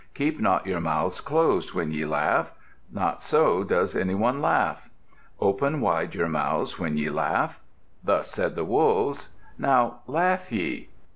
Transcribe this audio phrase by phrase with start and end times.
[0.15, 2.53] Keep not your mouths closed when ye laugh.
[2.91, 4.89] Not so does any one laugh.
[5.39, 7.59] Open wide your mouths when ye laugh."
[8.03, 9.29] Thus said the Wolves.
[9.59, 10.89] "Now, laugh ye!"